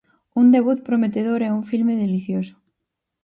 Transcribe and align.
Un 0.39 0.45
debut 0.55 0.79
prometedor 0.87 1.39
e 1.43 1.49
un 1.57 1.63
filme 1.71 1.93
delicioso. 2.03 2.55